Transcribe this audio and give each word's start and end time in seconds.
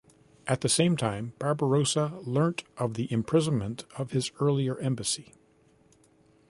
At 0.47 0.61
the 0.61 0.67
same 0.67 0.97
time 0.97 1.33
Barbarossa 1.37 2.17
learnt 2.23 2.63
of 2.75 2.95
the 2.95 3.05
imprisonment 3.13 3.85
of 3.99 4.13
his 4.13 4.31
earlier 4.39 4.79
embassy. 4.79 5.35